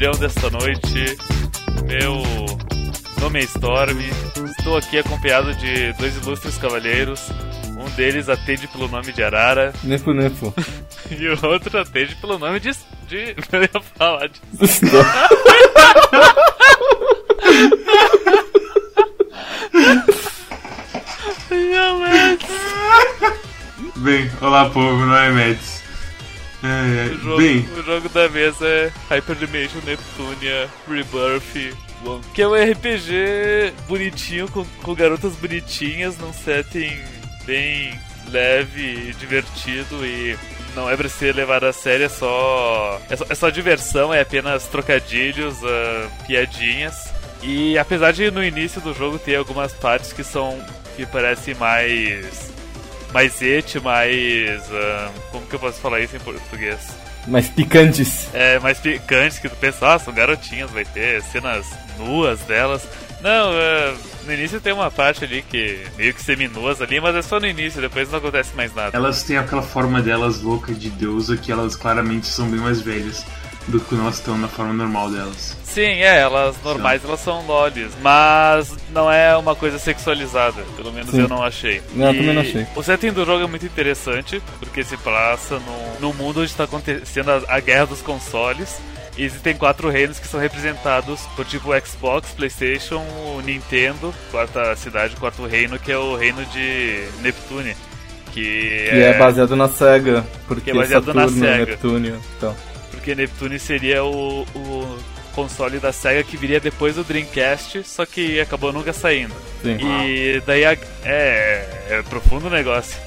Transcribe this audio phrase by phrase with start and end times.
[0.00, 1.18] anfitrião desta noite.
[1.84, 2.22] Meu
[3.20, 3.98] nome é Storm.
[4.58, 7.28] Estou aqui acompanhado de dois ilustres cavalheiros.
[7.78, 9.74] Um deles atende pelo nome de Arara.
[9.84, 10.54] Nepo Nepo.
[11.10, 12.70] e o outro atende pelo nome de.
[13.06, 14.40] de eu ia falar de.
[23.96, 25.79] Bem, olá povo, meu nome é Mets.
[26.62, 31.74] É, O jogo, bem, o jogo da mesa é Hyper Dimension Neptunia Rebirth
[32.32, 36.96] que é um RPG bonitinho, com, com garotas bonitinhas, num setting
[37.44, 37.92] bem
[38.30, 40.36] leve e divertido e
[40.74, 44.20] não é pra ser levado a sério, é só, é só, é só diversão, é
[44.20, 47.12] apenas trocadilhos, ah, piadinhas.
[47.42, 50.62] E apesar de no início do jogo ter algumas partes que são
[50.96, 52.49] que parecem mais
[53.12, 56.78] mais et, mais ah, como que eu posso falar isso em português?
[57.26, 58.28] Mas picantes.
[58.32, 61.66] é, mais picantes que tu pensa, ah, são garotinhas, vai ter cenas
[61.98, 62.82] nuas delas.
[63.20, 63.94] Não, é,
[64.24, 67.46] no início tem uma parte ali que meio que seminuas ali, mas é só no
[67.46, 68.96] início, depois não acontece mais nada.
[68.96, 73.24] elas têm aquela forma delas louca de deusa que elas claramente são bem mais velhas
[73.70, 75.56] do que nós estão na forma normal delas.
[75.64, 81.10] Sim, é, elas normais elas são lolis, mas não é uma coisa sexualizada, pelo menos
[81.10, 81.20] Sim.
[81.20, 81.80] eu não achei.
[81.94, 82.66] Não, eu também não achei.
[82.74, 86.64] O setting do jogo é muito interessante, porque se passa num, num mundo onde está
[86.64, 88.78] acontecendo a, a guerra dos consoles.
[89.16, 93.02] E existem quatro reinos que são representados por tipo Xbox, Playstation,
[93.36, 97.76] o Nintendo, quarta cidade, quarto reino, que é o reino de Neptune.
[98.32, 100.24] Que, Que é baseado na SEGA.
[100.46, 101.66] Porque Que é baseado na Saturno, Sega.
[101.66, 102.20] Neptúnio.
[102.36, 102.56] Então.
[103.00, 104.98] Porque Neptune seria o, o
[105.34, 109.34] console da SEGA que viria depois do Dreamcast, só que acabou nunca saindo.
[109.62, 109.78] Sim.
[109.80, 112.98] E daí a- é, é profundo o negócio.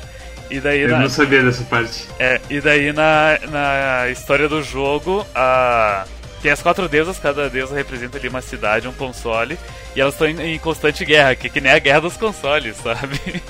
[0.50, 2.06] E daí Eu na, não sabia dessa parte.
[2.20, 6.06] é, e daí na, na história do jogo, a
[6.42, 9.58] tem as quatro deusas, cada deusa representa ali uma cidade, um console,
[9.96, 13.42] e elas estão em, em constante guerra, que, que nem a guerra dos consoles, sabe?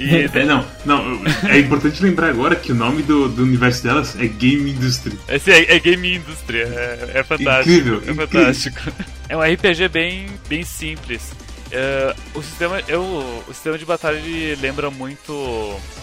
[0.00, 4.18] E É, não, não, é importante lembrar agora que o nome do, do universo delas
[4.18, 5.18] é Game Industry.
[5.28, 7.70] Esse é, é game industry, é, é fantástico.
[7.70, 8.28] Incrível, é incrível.
[8.28, 8.80] fantástico.
[9.28, 11.32] É um RPG bem, bem simples.
[11.72, 13.02] É, o sistema eu,
[13.46, 15.32] o sistema de batalha ele lembra muito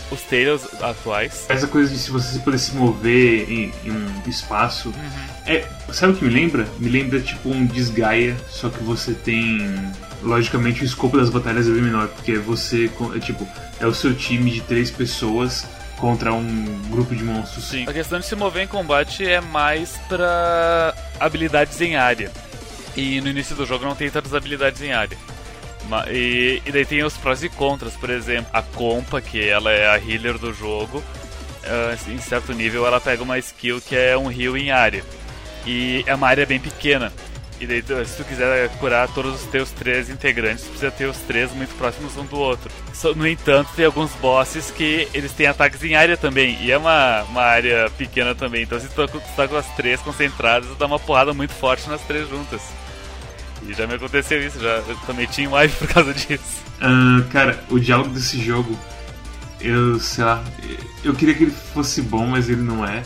[0.10, 1.46] os Tales atuais.
[1.50, 4.90] Essa coisa de se você poder se mover em, em um espaço.
[4.90, 5.28] Uhum.
[5.46, 6.66] É, sabe o que me lembra?
[6.80, 9.60] Me lembra tipo um Desgaia, só que você tem.
[10.24, 12.88] Logicamente o escopo das batalhas é bem menor, porque você.
[12.90, 13.48] co- É, tipo,
[13.80, 15.66] é o seu time de três pessoas
[15.98, 17.66] contra um grupo de monstros.
[17.66, 17.86] Sim.
[17.88, 22.32] A questão de se mover em combate é mais pra habilidades em área.
[22.96, 25.18] E no início do jogo não tem tantas habilidades em área.
[26.12, 29.88] E, e daí tem os prós e contras, por exemplo, a Compa, que ela é
[29.88, 31.02] a healer do jogo,
[31.64, 35.04] ah, em certo nível ela pega uma skill que é um heal em área.
[35.66, 37.12] E é uma área bem pequena.
[37.60, 41.06] E daí, tu- se tu quiser curar todos os teus três integrantes, tu precisa ter
[41.06, 42.70] os três muito próximos um do outro.
[43.16, 46.56] No entanto, tem alguns bosses que eles têm ataques em área também.
[46.62, 48.62] E é uma, uma área pequena também.
[48.64, 51.90] Então, se tu tá tu tá com as três concentradas, dá uma porrada muito forte
[51.90, 52.62] nas três juntas.
[53.68, 56.62] E já me aconteceu isso, já eu também tinha live por causa disso.
[56.80, 58.78] Ah, cara, o diálogo desse jogo,
[59.60, 60.44] eu sei lá,
[61.04, 63.02] eu queria que ele fosse bom, mas ele não é.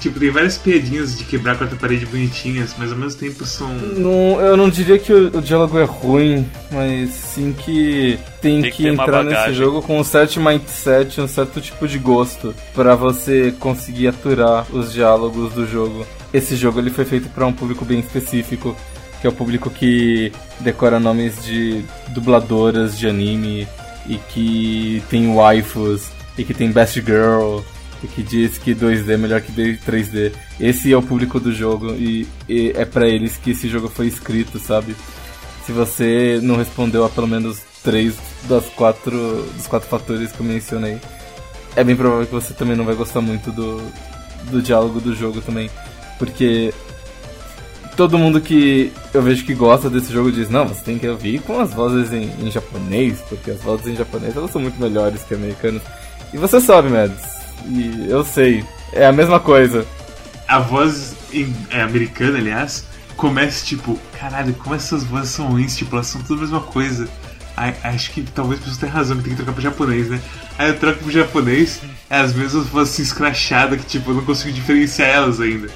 [0.00, 3.68] Tipo, tem várias piadinhas de quebrar a quarta parede bonitinhas, mas ao mesmo tempo são.
[3.68, 8.70] Não, eu não diria que o, o diálogo é ruim, mas sim que tem, Tem
[8.70, 12.94] que que, entrar nesse jogo com um certo mindset, um certo tipo de gosto, pra
[12.94, 16.06] você conseguir aturar os diálogos do jogo.
[16.32, 18.74] Esse jogo ele foi feito pra um público bem específico,
[19.20, 23.68] que é o público que decora nomes de dubladoras de anime
[24.08, 26.08] e que tem waifus
[26.38, 27.60] e que tem best girl
[28.06, 30.32] que diz que 2D é melhor que 3D.
[30.58, 34.06] Esse é o público do jogo e, e é pra eles que esse jogo foi
[34.06, 34.94] escrito, sabe?
[35.66, 38.16] Se você não respondeu a pelo menos três
[38.48, 40.98] das quatro dos quatro fatores que eu mencionei,
[41.76, 43.80] é bem provável que você também não vai gostar muito do,
[44.50, 45.70] do diálogo do jogo também,
[46.18, 46.72] porque
[47.96, 51.40] todo mundo que eu vejo que gosta desse jogo diz, não, você tem que ouvir
[51.42, 55.22] com as vozes em, em japonês, porque as vozes em japonês elas são muito melhores
[55.22, 55.82] que americanas.
[56.32, 59.86] E você sabe, Mads, e eu sei, é a mesma coisa.
[60.48, 62.84] A voz em- é, americana, aliás,
[63.16, 67.08] começa tipo, caralho, como essas vozes são ruins, tipo, elas são tudo a mesma coisa.
[67.56, 70.18] Ai, acho que talvez você tenha razão, que tem que trocar pro japonês, né?
[70.58, 74.24] Aí eu troco pro japonês, é as mesmas vozes assim, escrachadas que tipo, eu não
[74.24, 75.68] consigo diferenciar elas ainda.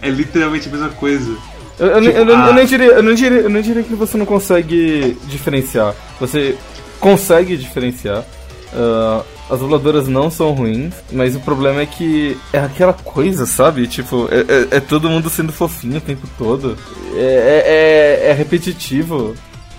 [0.00, 1.36] É literalmente a mesma coisa.
[1.78, 4.16] Eu, eu, Tipo, eu, eu, nem diria, eu, não diria, eu não diria que você
[4.16, 5.94] não consegue diferenciar.
[6.18, 6.56] Você
[6.98, 8.24] consegue diferenciar.
[8.72, 13.86] ah, As dubladoras não são ruins, mas o problema é que é aquela coisa, sabe?
[13.86, 16.76] Tipo, é, é, é todo mundo sendo fofinho o tempo todo.
[17.14, 19.34] É, é, é, é repetitivo.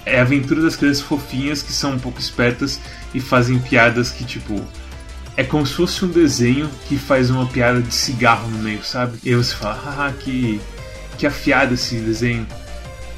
[0.06, 2.80] É a aventura das crianças fofinhas que são um pouco espertas
[3.14, 4.60] e fazem piadas que, tipo,
[5.38, 9.20] é como se fosse um desenho que faz uma piada de cigarro no meio, sabe?
[9.24, 10.60] E você fala, haha, que,
[11.18, 12.46] que afiado esse desenho.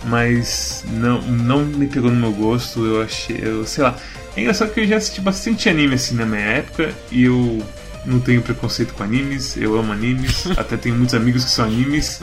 [0.04, 3.96] Mas não, não me pegou no meu gosto, eu achei, eu sei lá.
[4.36, 7.62] É engraçado que eu já assisti bastante anime assim na minha época e eu
[8.06, 12.20] não tenho preconceito com animes, eu amo animes, até tenho muitos amigos que são animes,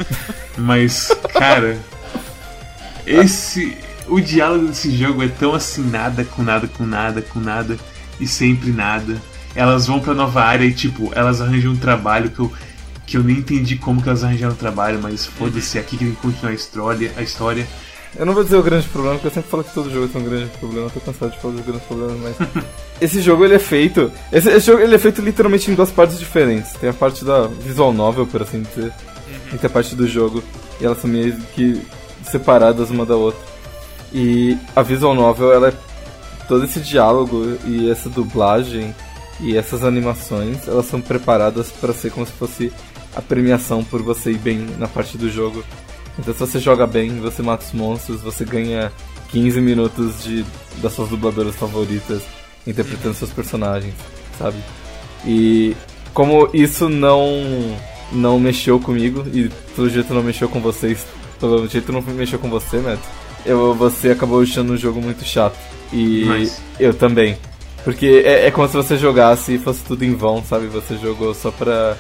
[0.56, 1.78] mas cara,
[3.06, 3.76] esse
[4.08, 7.78] o diálogo desse jogo é tão assim nada com nada com nada com nada
[8.18, 9.20] e sempre nada.
[9.54, 12.52] Elas vão para nova área e tipo, elas arranjam um trabalho que eu
[13.06, 16.14] que eu nem entendi como que elas arranjaram o trabalho, mas foda-se, aqui que tem
[16.14, 17.66] que continuar a história, a história.
[18.18, 20.20] Eu não vou dizer o grande problema, porque eu sempre falo que todo jogo tem
[20.20, 22.64] um grande problema, eu tô cansado de falar dos grandes problemas, mas.
[23.00, 24.10] esse jogo ele é feito.
[24.32, 26.72] Esse, esse, jogo ele é feito literalmente em duas partes diferentes.
[26.72, 29.54] Tem a parte da visual novel, por assim dizer, uhum.
[29.54, 30.42] e tem a parte do jogo.
[30.80, 31.80] E elas são meio que
[32.24, 33.40] separadas uma da outra.
[34.12, 35.72] E a visual novel, ela é.
[36.48, 38.94] Todo esse diálogo e essa dublagem
[39.38, 42.72] e essas animações, elas são preparadas para ser como se fosse
[43.14, 45.62] a premiação por você ir bem na parte do jogo.
[46.18, 48.92] Então se você joga bem, você mata os monstros, você ganha
[49.30, 50.44] 15 minutos de
[50.82, 52.22] das suas dubladoras favoritas
[52.66, 53.94] interpretando seus personagens,
[54.38, 54.56] sabe?
[55.24, 55.76] E
[56.12, 57.76] como isso não
[58.10, 61.06] não mexeu comigo e pelo jeito não mexeu com vocês,
[61.38, 63.02] pelo jeito não mexeu com você, Neto.
[63.44, 65.56] Eu, você acabou achando o jogo muito chato.
[65.92, 66.60] E Mas...
[66.78, 67.36] eu também.
[67.84, 70.66] Porque é, é, como se você jogasse e fosse tudo em vão, sabe?
[70.66, 71.96] Você jogou só pra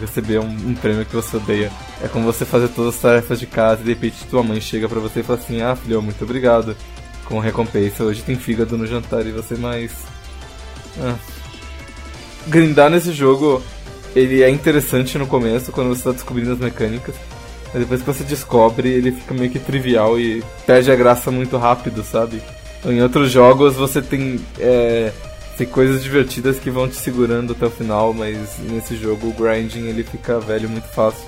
[0.00, 1.70] receber um, um, prêmio que você odeia.
[2.02, 4.88] É como você fazer todas as tarefas de casa e de repente tua mãe chega
[4.88, 6.76] para você e fala assim: Ah, filho, muito obrigado.
[7.24, 9.92] Com recompensa, hoje tem fígado no jantar e você mais.
[11.00, 11.16] Ah.
[12.46, 13.62] Grindar nesse jogo,
[14.14, 17.14] ele é interessante no começo, quando você está descobrindo as mecânicas.
[17.72, 21.56] Mas depois que você descobre, ele fica meio que trivial e perde a graça muito
[21.56, 22.40] rápido, sabe?
[22.86, 24.38] Em outros jogos você tem.
[24.60, 25.10] É,
[25.56, 29.86] tem coisas divertidas que vão te segurando até o final, mas nesse jogo o grinding
[29.86, 31.24] ele fica velho muito fácil.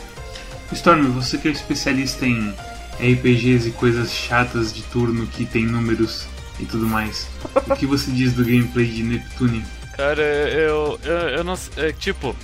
[0.72, 2.52] Storm, você que é especialista em
[2.98, 6.26] RPGs e coisas chatas de turno que tem números
[6.58, 9.64] e tudo mais, o que você diz do gameplay de Neptune?
[9.96, 11.88] Cara, eu, eu, eu não sei.
[11.88, 12.34] É, tipo,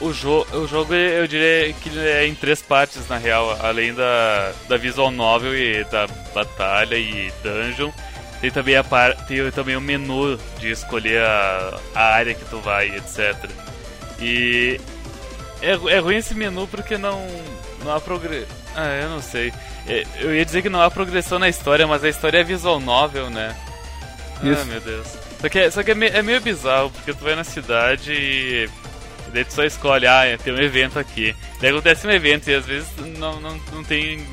[0.00, 4.52] o, jo o jogo eu diria que é em três partes na real, além da,
[4.68, 7.90] da visual novel e da batalha e dungeon
[8.42, 9.14] tem também, a par...
[9.26, 13.36] tem também o menu de escolher a, a área que tu vai, etc.
[14.20, 14.80] E
[15.62, 17.24] é, é ruim esse menu porque não,
[17.84, 18.48] não há progressão.
[18.74, 19.52] Ah, eu não sei.
[19.86, 22.80] É, eu ia dizer que não há progressão na história, mas a história é visual
[22.80, 23.54] novel, né?
[24.42, 24.62] Ah, Isso.
[24.62, 25.06] Ah, meu Deus.
[25.40, 28.12] Só que, é, só que é, meio, é meio bizarro, porque tu vai na cidade
[28.12, 28.68] e
[29.32, 31.32] daí tu só escolhe, ah, tem um evento aqui.
[31.60, 34.26] Daí acontece um evento e às vezes não, não, não tem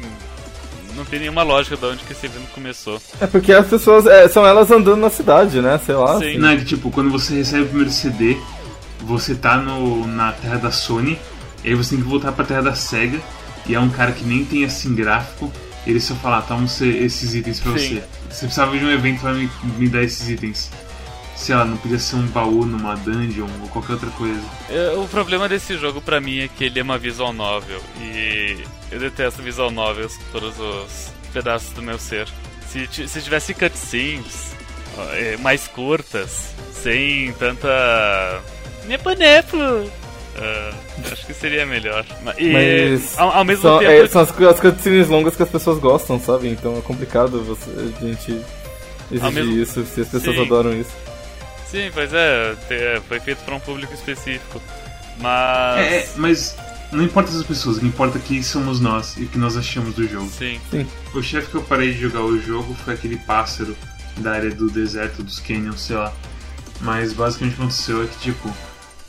[0.96, 3.02] não tem nenhuma lógica de onde que esse evento começou.
[3.20, 4.06] É porque as pessoas.
[4.06, 5.80] É, são elas andando na cidade, né?
[5.86, 6.18] Sei lá.
[6.20, 6.30] Sim.
[6.30, 6.38] Assim.
[6.38, 8.38] Não, é que, tipo, quando você recebe o primeiro CD,
[9.02, 11.18] você tá no, na terra da Sony,
[11.64, 13.20] e aí você tem que voltar pra terra da SEGA,
[13.66, 15.52] e é um cara que nem tem assim gráfico,
[15.86, 17.78] ele só fala, ah, toma esses itens pra Sim.
[17.78, 18.04] você.
[18.30, 20.70] Você precisava de um evento pra me, me dar esses itens
[21.40, 24.42] sei lá, não podia ser um baú numa dungeon ou qualquer outra coisa.
[24.70, 28.58] É, o problema desse jogo pra mim é que ele é uma visual novel e
[28.92, 32.28] eu detesto visual novels todos os pedaços do meu ser.
[32.68, 34.54] Se, se tivesse cutscenes
[35.14, 38.42] é, mais curtas, sem tanta.
[38.86, 39.58] Nepo nepo!
[39.58, 42.06] Uh, acho que seria melhor.
[42.38, 43.92] E, Mas ao, ao mesmo são, tempo.
[43.92, 46.48] É, são as, as cutscenes longas que as pessoas gostam, sabe?
[46.50, 48.42] Então é complicado você, a gente
[49.12, 49.62] exigir mesmo...
[49.62, 50.42] isso se as pessoas Sim.
[50.44, 50.92] adoram isso.
[51.68, 52.56] Sim, pois é,
[53.08, 54.62] foi feito para um público específico.
[55.18, 55.80] Mas.
[55.80, 56.56] É, é, mas
[56.92, 59.56] não importa as pessoas, o que importa é quem somos nós e o que nós
[59.56, 60.30] achamos do jogo.
[60.30, 60.60] Sim.
[60.72, 60.88] Sim.
[61.14, 63.76] O chefe que eu parei de jogar o jogo foi aquele pássaro
[64.18, 66.14] da área do deserto, dos canyons, sei lá.
[66.82, 68.52] Mas basicamente o que aconteceu é que, tipo,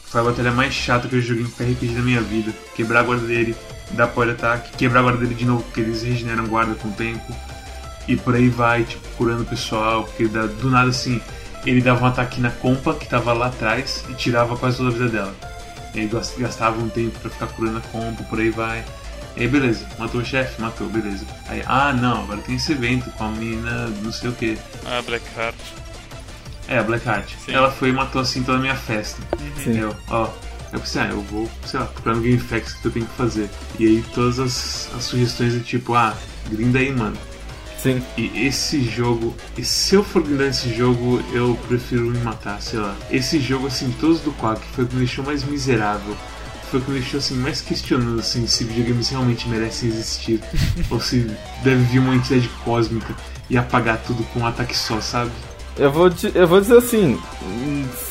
[0.05, 2.53] foi a batalha mais chata que eu joguei em RPG da minha vida.
[2.75, 3.57] Quebrar a guarda dele,
[3.93, 6.93] dar power ataque, quebrar a guarda dele de novo, porque eles regeneram guarda com o
[6.93, 7.35] tempo.
[8.07, 11.21] E por aí vai, tipo, curando o pessoal, porque dá, do nada assim
[11.65, 14.93] ele dava um ataque na compa que tava lá atrás e tirava quase toda a
[14.93, 15.35] vida dela.
[15.95, 18.85] Ele gastava um tempo para ficar curando a compa, por aí vai.
[19.37, 20.61] E aí beleza, matou o chefe?
[20.61, 21.25] Matou, beleza.
[21.49, 24.59] Aí, ah não, agora tem esse evento com a menina não sei o que.
[24.87, 25.57] Ah, Blackheart.
[26.69, 27.33] É, a Blackheart.
[27.49, 29.21] Ela foi e matou assim toda a minha festa.
[29.63, 29.79] Sim.
[29.79, 30.29] Eu, ó,
[30.73, 33.51] eu pensei, ah, eu vou, sei lá, procurar no GameFAQs que eu tenho que fazer.
[33.79, 36.17] E aí todas as, as sugestões é tipo, ah,
[36.49, 37.17] grinda aí, mano.
[37.83, 38.03] Sim.
[38.17, 42.79] E esse jogo, e se eu for grindar esse jogo, eu prefiro me matar, sei
[42.79, 42.95] lá.
[43.11, 46.15] Esse jogo, assim, todos do Quack, foi o que me deixou mais miserável.
[46.71, 50.41] Foi o que me deixou, assim, mais questionando, assim, se videogames realmente merecem existir.
[50.91, 51.31] ou se
[51.63, 53.15] deve vir uma entidade cósmica
[53.49, 55.31] e apagar tudo com um ataque só, sabe?
[55.79, 57.19] Eu vou, eu vou dizer assim,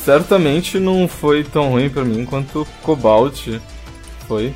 [0.03, 3.47] certamente não foi tão ruim pra mim quanto Cobalt
[4.27, 4.53] foi.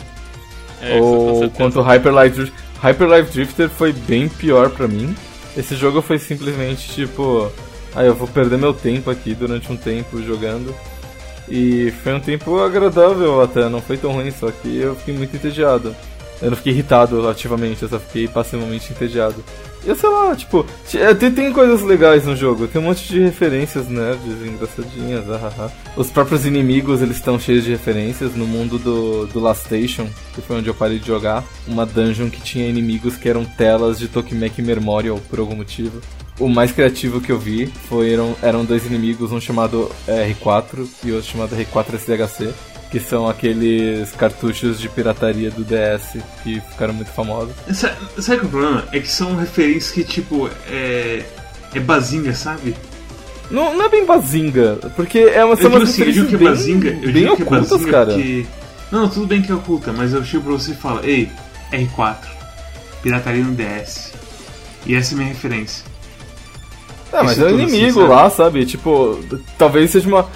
[0.82, 2.63] É, ou quanto Hyper Light Drifter.
[2.84, 5.16] Hyper Light Drifter foi bem pior pra mim.
[5.56, 7.50] Esse jogo foi simplesmente tipo,
[7.96, 10.76] ah, eu vou perder meu tempo aqui durante um tempo jogando.
[11.48, 15.34] E foi um tempo agradável até, não foi tão ruim, só que eu fiquei muito
[15.34, 15.96] entediado.
[16.42, 19.44] Eu não fiquei irritado ativamente, eu só fiquei passivamente entediado.
[19.86, 23.20] E sei lá, tipo, é, tem, tem coisas legais no jogo, tem um monte de
[23.20, 25.72] referências nerds engraçadinhas, ahaha.
[25.98, 30.42] Os próprios inimigos, eles estão cheios de referências no mundo do, do Last Station, que
[30.42, 31.44] foi onde eu parei de jogar.
[31.68, 36.00] Uma dungeon que tinha inimigos que eram telas de Tokimeki Memorial, por algum motivo.
[36.40, 41.30] O mais criativo que eu vi foram, eram dois inimigos, um chamado R4 e outro
[41.30, 42.54] chamado R4SDHC
[42.94, 47.52] que são aqueles cartuchos de pirataria do DS que ficaram muito famosos.
[47.74, 48.88] Sabe, sabe que é o problema?
[48.92, 51.24] É que são referências que, tipo, é.
[51.74, 52.76] É bazinga, sabe?
[53.50, 56.48] Não, não é bem bazinga, porque é uma, são umas assim, digo que é bem,
[56.48, 58.14] bazinga, eu bem digo que é ocultas, bazinga cara.
[58.14, 58.46] porque...
[58.92, 61.32] Não, tudo bem que é oculta, mas eu chego pra você e falo, ei,
[61.72, 62.18] R4,
[63.02, 64.14] pirataria no DS.
[64.86, 65.84] E essa é a minha referência.
[67.12, 68.14] É, mas é um tudo assim, inimigo sabe?
[68.14, 68.66] lá, sabe?
[68.66, 69.20] Tipo,
[69.58, 70.28] talvez seja uma.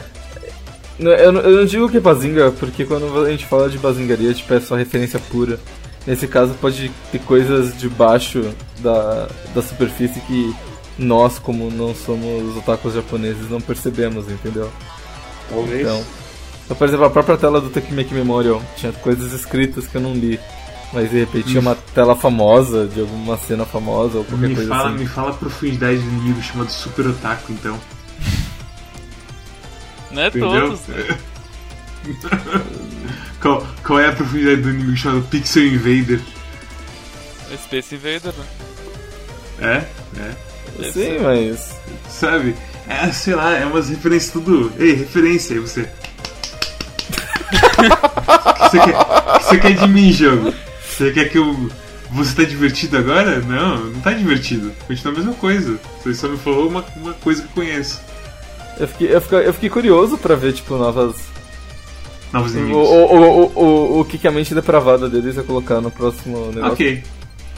[1.00, 4.34] Eu não, eu não digo que é bazinga, porque quando a gente fala de bazingaria,
[4.34, 5.60] tipo, é só referência pura.
[6.06, 8.50] Nesse caso, pode ter coisas debaixo
[8.80, 10.56] da, da superfície que
[10.98, 14.72] nós, como não somos otakus japoneses, não percebemos, entendeu?
[15.50, 15.82] Talvez.
[15.82, 16.04] Então,
[16.68, 20.14] então, por exemplo, a própria tela do Tekimeki Memorial tinha coisas escritas que eu não
[20.14, 20.40] li.
[20.94, 24.70] Mas de repente tinha uma tela famosa, de alguma cena famosa ou qualquer me, coisa
[24.70, 25.00] fala, assim.
[25.00, 27.78] me fala a profundidade do inimigo chamado Super Otaku, então.
[30.12, 30.50] Não é Entendeu?
[30.50, 31.18] todos, né?
[33.42, 36.22] qual, qual é a profundidade do inimigo chamado Pixel Invader?
[37.52, 38.46] É Space Invader, né?
[39.60, 40.22] É?
[40.22, 40.92] É.
[40.92, 41.76] Sim, mas.
[42.10, 42.56] Sabe?
[42.88, 44.72] É, sei lá, é umas referências tudo.
[44.78, 45.82] Ei, referência aí você.
[45.82, 45.86] O
[48.70, 50.54] que você quer, você quer de mim, jogo?
[50.88, 51.70] Você quer que eu.
[52.12, 53.40] Você tá divertido agora?
[53.40, 54.72] Não, não tá divertido.
[54.88, 55.78] Continua a mesma coisa.
[56.02, 58.02] Você só me falou uma, uma coisa que eu conheço.
[58.80, 61.16] Eu fiquei, eu fiquei, eu fiquei curioso pra ver, tipo, novas.
[62.32, 62.88] Novos O, inimigos.
[62.88, 66.48] o, o, o, o, o que, que a mente depravada deles ia colocar no próximo
[66.48, 66.74] negócio.
[66.74, 67.04] Ok.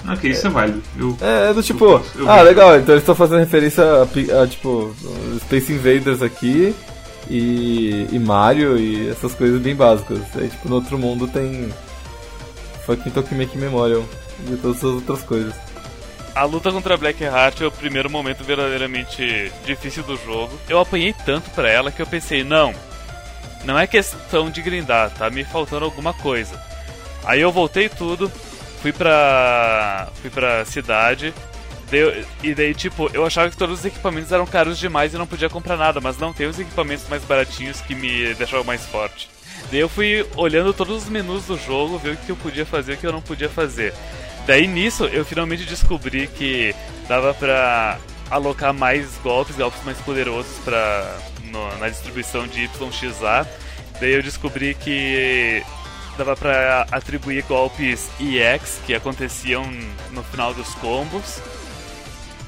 [0.07, 0.81] Ok, isso é válido.
[0.97, 4.03] Eu, É, é do tipo, Eu eu ah, legal, então eles estão fazendo referência a,
[4.43, 4.95] a, tipo,
[5.41, 6.73] Space Invaders aqui
[7.29, 10.19] e, e Mario e essas coisas bem básicas.
[10.35, 11.67] Aí, tipo, no outro mundo tem
[12.85, 14.03] fucking Tokimeki Memorial
[14.49, 15.53] e todas essas outras coisas.
[16.39, 20.57] A luta contra a Blackheart é o primeiro momento verdadeiramente difícil do jogo.
[20.69, 22.73] Eu apanhei tanto pra ela que eu pensei, não,
[23.65, 26.57] não é questão de grindar, tá me faltando alguma coisa.
[27.25, 28.31] Aí eu voltei tudo,
[28.81, 30.07] fui pra.
[30.21, 31.33] fui pra cidade.
[31.91, 35.27] dei- e daí, tipo, eu achava que todos os equipamentos eram caros demais e não
[35.27, 39.29] podia comprar nada, mas não, tem os equipamentos mais baratinhos que me deixavam mais forte.
[39.69, 42.93] Daí eu fui olhando todos os menus do jogo, ver o que eu podia fazer
[42.93, 43.93] e o que eu não podia fazer.
[44.49, 46.73] Daí nisso eu finalmente descobri que
[47.07, 47.99] dava pra
[48.31, 51.19] alocar mais golpes, golpes mais poderosos pra,
[51.51, 53.47] no- na distribuição de YXA.
[54.01, 55.63] Daí eu descobri que
[56.17, 59.63] dava pra atribuir golpes EX que aconteciam
[60.09, 61.39] no final dos combos.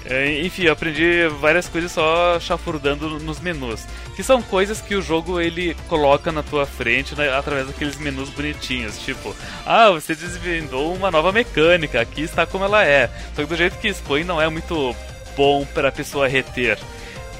[0.05, 3.81] É, Enfim, eu aprendi várias coisas só chafurdando nos menus.
[4.15, 8.29] Que são coisas que o jogo ele coloca na tua frente né, através daqueles menus
[8.29, 8.97] bonitinhos.
[8.99, 13.09] Tipo, ah, você desvendou uma nova mecânica, aqui está como ela é.
[13.35, 14.95] Só que do jeito que expõe não é muito
[15.37, 16.77] bom para a pessoa reter.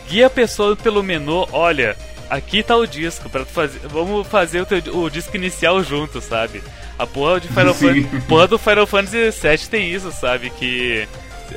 [0.08, 1.96] Guia a pessoa pelo menu, olha,
[2.30, 6.62] aqui tá o disco, para fazer, vamos fazer o, teu, o disco inicial junto, sabe?
[7.00, 8.03] A porra, de Final Sim.
[8.03, 10.50] Fan- porra do Final Fantasy VII tem isso, sabe?
[10.51, 11.08] Que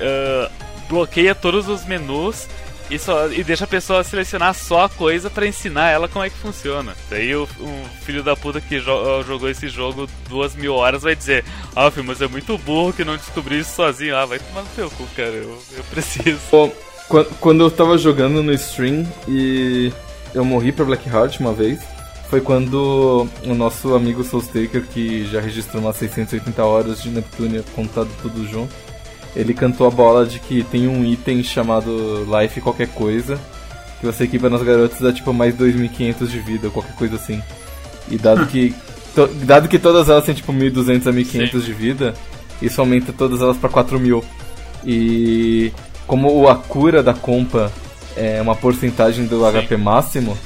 [0.01, 0.51] ah,
[0.89, 2.47] bloqueia todos os menus
[2.91, 6.29] e, só, e deixa a pessoa selecionar só a coisa pra ensinar ela como é
[6.31, 6.95] que funciona.
[7.09, 7.49] Daí o,
[8.03, 12.07] filho da puta que jo- jogou esse jogo duas mil horas vai dizer: Ah, filho,
[12.07, 14.15] mas é muito burro que não descobriu isso sozinho.
[14.17, 16.39] Ah, vai tomar no teu cu, cara, eu, eu preciso.
[16.51, 16.71] Bom,
[17.09, 19.91] quan- quando eu tava jogando no stream e
[20.35, 21.81] eu morri pra Blackheart uma vez,
[22.29, 28.11] foi quando o nosso amigo Soulstaker, que já registrou umas 680 horas de Neptunia contado
[28.21, 28.75] tudo junto,
[29.37, 33.39] ele cantou a bola de que tem um item chamado Life qualquer coisa,
[34.01, 37.43] que você equipa nas garotas dá tipo mais 2.500 de vida, qualquer coisa assim.
[38.11, 38.75] E dado que
[39.15, 41.59] to- dado que todas elas têm tipo 1.200 a 1.500 Sim.
[41.61, 42.15] de vida,
[42.63, 44.23] isso aumenta todas elas pra 4.000.
[44.87, 45.73] E
[46.07, 47.73] como o Akura da compa
[48.17, 49.59] é uma porcentagem do Sim.
[49.63, 50.37] HP máximo,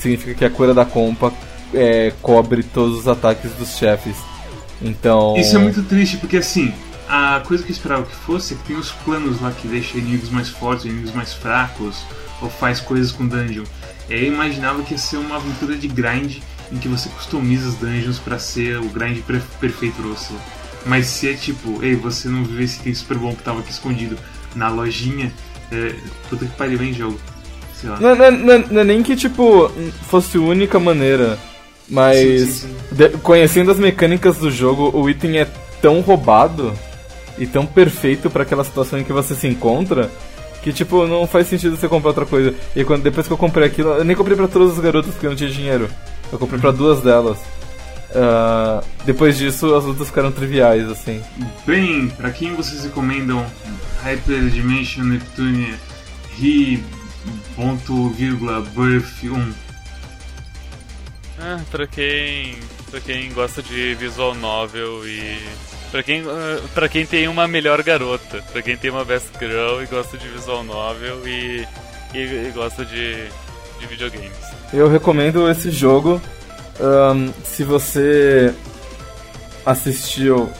[0.00, 1.32] significa que a cura da compa
[1.74, 4.16] é, cobre todos os ataques dos chefes.
[4.80, 5.36] Então.
[5.36, 6.72] Isso é muito triste, porque assim,
[7.08, 9.96] a coisa que eu esperava que fosse é que tem os planos lá que deixa
[9.96, 11.96] inimigos mais fortes, inimigos mais fracos,
[12.42, 13.64] ou faz coisas com dungeon.
[14.10, 16.36] Aí eu imaginava que ia ser uma aventura de grind
[16.72, 20.34] em que você customiza os dungeons pra ser o grind per- perfeito pra você.
[20.86, 23.70] Mas se é tipo, ei, você não viu esse item super bom que tava aqui
[23.70, 24.16] escondido
[24.54, 25.32] na lojinha,
[25.72, 25.94] é,
[26.28, 27.18] puta que pariu, hein, jogo.
[27.74, 27.98] Sei lá.
[28.00, 29.70] Não, não, não, não é nem que, tipo,
[30.08, 31.38] fosse a única maneira,
[31.88, 32.76] mas Sim, sim, sim.
[32.92, 35.46] de- conhecendo as mecânicas do jogo, o item é
[35.82, 36.72] tão roubado
[37.38, 40.10] e tão perfeito pra aquela situação em que você se encontra
[40.62, 42.54] que, tipo, não faz sentido você comprar outra coisa.
[42.74, 45.26] E quando, depois que eu comprei aquilo, eu nem comprei pra todas as garotas porque
[45.26, 45.88] eu não tinha dinheiro.
[46.32, 47.38] Eu comprei pra duas delas.
[48.14, 51.22] Ah, depois disso, as lutas ficaram triviais, assim.
[51.66, 53.44] Bem, pra quem vocês recomendam
[54.02, 55.74] Hyper Dimension Neptune
[56.36, 56.82] Ri
[57.54, 59.52] ponto vírgula Birth 1?
[61.40, 62.56] Ah, pra quem.
[62.90, 65.38] Pra quem gosta de visual novel e.
[65.90, 69.82] Pra quem, ah, pra quem tem uma melhor garota, pra quem tem uma best girl
[69.82, 71.66] e gosta de visual novel e,
[72.14, 73.26] e, e gosta de,
[73.80, 74.36] de videogames.
[74.72, 76.20] Eu recomendo esse jogo
[76.78, 78.54] ahn, se você
[79.64, 80.50] assistiu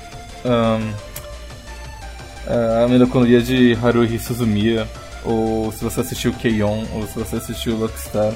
[0.44, 0.92] ahn,
[2.82, 4.88] a melancolia de Haruhi Suzumiya,
[5.24, 8.32] ou se você assistiu Keion, ou se você assistiu Luckstar,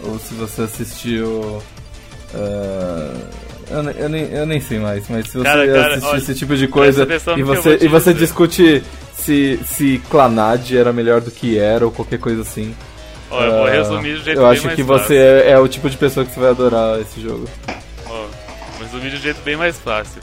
[0.00, 1.62] ou se você assistiu.
[2.34, 6.18] ah, eu, eu nem, eu nem sei mais, mas se você Cara, cara, assistiu olha,
[6.18, 7.06] esse tipo de coisa
[7.36, 8.82] e você, e você discute
[9.16, 12.74] se, se Clanad era melhor do que era ou qualquer coisa assim.
[13.30, 15.88] Ó, eu vou Ah, resumir de jeito Eu acho que você é, é o tipo
[15.88, 17.48] de pessoa que você vai adorar esse jogo.
[18.06, 20.20] Ó, vou resumir de um jeito bem mais fácil.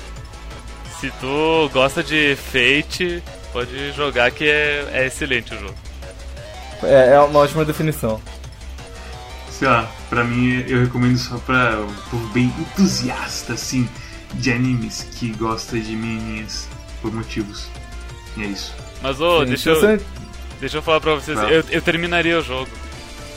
[0.99, 5.75] Se tu gosta de Fate, pode jogar que é, é excelente o jogo.
[6.84, 8.21] É, é uma ótima definição.
[9.62, 13.88] Sei lá, pra mim eu recomendo só pra um povo bem entusiasta, assim,
[14.34, 16.67] de animes que gosta de menininhas
[17.00, 17.67] por motivos.
[18.36, 18.74] E é isso.
[19.04, 20.02] Mas ô, Sim, deixa, eu, você-
[20.60, 22.71] deixa eu falar pra vocês, eu, eu terminaria o jogo.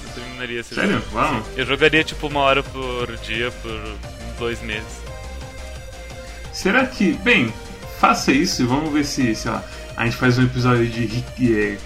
[0.07, 0.93] Eu terminaria esse Sério?
[0.93, 1.05] jogo.
[1.13, 1.43] Uau.
[1.59, 3.79] Eu jogaria tipo uma hora por dia por
[4.39, 5.03] dois meses.
[6.55, 7.13] Será que.
[7.23, 7.53] Bem,
[8.01, 9.63] faça isso e vamos ver se, sei lá,
[9.95, 11.23] a gente faz um episódio de
[11.55, 11.77] é,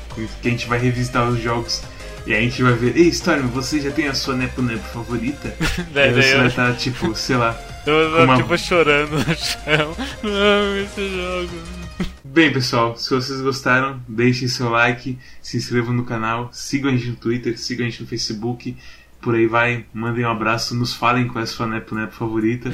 [0.40, 1.82] que a gente vai revisitar os jogos
[2.28, 4.84] e aí a gente vai ver, ei Storm, você já tem a sua Nepo Nepo
[4.88, 5.56] favorita?
[5.94, 7.58] Daí, e aí daí você eu, vai estar tipo, sei lá.
[7.86, 9.96] eu, com uma- tipo chorando no chão.
[10.22, 12.08] Não, esse jogo.
[12.22, 17.08] Bem, pessoal, se vocês gostaram, deixem seu like, se inscrevam no canal, sigam a gente
[17.08, 18.76] no Twitter, sigam a gente no Facebook,
[19.22, 22.70] por aí vai, mandem um abraço, nos falem qual é a sua Nepo Nepo favorita,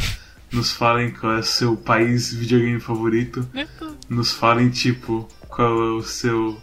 [0.51, 3.49] nos falem qual é o seu país videogame favorito,
[4.09, 6.61] nos falem, tipo, qual é o seu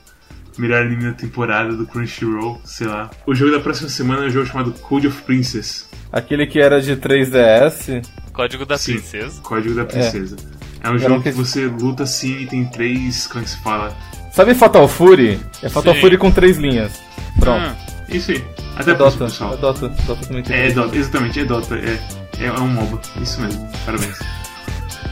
[0.58, 3.10] melhor anime da temporada do Crunchyroll, sei lá.
[3.26, 6.82] O jogo da próxima semana é um jogo chamado Code of Princess, Aquele que era
[6.82, 8.02] de 3DS,
[8.34, 8.94] Código da Sim.
[8.94, 9.42] Princesa.
[9.42, 10.36] Código da Princesa.
[10.84, 13.44] É, um Era jogo um que- que você luta assim e tem três, como é
[13.44, 13.96] que se fala?
[14.34, 15.40] sabe Fatal Fury?
[15.64, 16.02] É Fatal Sim.
[16.02, 16.92] Fury com três linhas.
[17.40, 17.62] Pronto.
[17.64, 17.76] Ah,
[18.10, 18.44] Isso aí.
[18.76, 19.54] Até É a próxima, Dota, pessoal.
[19.54, 20.56] é Dota, Dota também tem.
[20.56, 21.76] É, é Dota, exatamente, é Dota.
[21.76, 23.00] É, é um MOBA.
[23.22, 23.70] Isso mesmo.
[23.86, 24.20] Parabéns.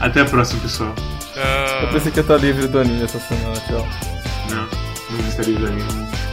[0.00, 0.94] Até a próxima, pessoal.
[1.36, 1.92] Eu tchau.
[1.92, 3.86] pensei que ia estar livre do anime essa semana, tchau.
[4.50, 4.68] Não,
[5.40, 6.29] não estaria livre ainda.